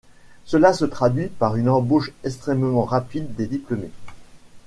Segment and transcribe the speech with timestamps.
[0.45, 3.91] Cela se traduit par une embauche extrêmement rapide des diplômés.